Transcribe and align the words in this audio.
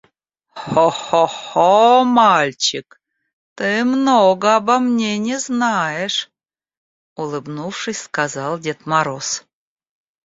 «Хо-хо-хо, 0.67 2.03
мальчик, 2.07 2.99
ты 3.55 3.83
много 3.83 4.55
обо 4.55 4.79
мне 4.79 5.19
не 5.19 5.37
знаешь»,— 5.37 6.31
улыбнувшись, 7.15 8.01
сказал 8.01 8.57
Дед 8.57 8.87
Мороз. 8.87 9.45